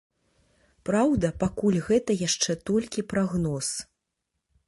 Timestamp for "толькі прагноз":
2.69-3.67